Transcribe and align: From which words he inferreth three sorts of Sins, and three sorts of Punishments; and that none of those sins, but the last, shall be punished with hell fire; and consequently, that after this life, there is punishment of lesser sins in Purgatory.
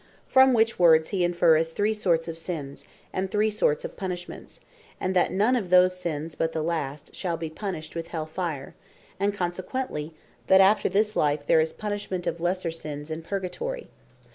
From 0.27 0.53
which 0.55 0.79
words 0.79 1.09
he 1.09 1.23
inferreth 1.23 1.73
three 1.75 1.93
sorts 1.93 2.27
of 2.27 2.35
Sins, 2.35 2.85
and 3.13 3.29
three 3.29 3.51
sorts 3.51 3.85
of 3.85 3.95
Punishments; 3.95 4.61
and 4.99 5.15
that 5.15 5.31
none 5.31 5.55
of 5.55 5.69
those 5.69 5.95
sins, 5.95 6.33
but 6.33 6.53
the 6.53 6.63
last, 6.63 7.13
shall 7.15 7.37
be 7.37 7.51
punished 7.51 7.95
with 7.95 8.07
hell 8.07 8.25
fire; 8.25 8.73
and 9.19 9.31
consequently, 9.31 10.15
that 10.47 10.59
after 10.59 10.89
this 10.89 11.15
life, 11.15 11.45
there 11.45 11.61
is 11.61 11.71
punishment 11.71 12.25
of 12.25 12.41
lesser 12.41 12.71
sins 12.71 13.11
in 13.11 13.21
Purgatory. 13.21 13.91